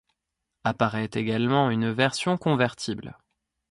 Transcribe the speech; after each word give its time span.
Apparaît 0.63 1.11
également 1.13 1.69
une 1.69 1.91
version 1.91 2.35
convertible. 2.35 3.15